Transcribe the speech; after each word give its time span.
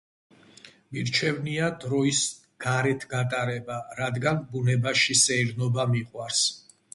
მირჩევნია 0.95 1.67
დროის 1.83 2.21
გარეთ 2.65 3.05
გატარება 3.11 3.77
რადგან 4.01 4.41
ბუნებაში 4.55 5.19
სეირნობა 5.27 5.87
მიყვარს 5.93 6.43